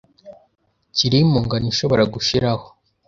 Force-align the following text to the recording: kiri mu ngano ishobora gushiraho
kiri 0.95 1.19
mu 1.29 1.37
ngano 1.43 1.67
ishobora 1.73 2.03
gushiraho 2.13 2.67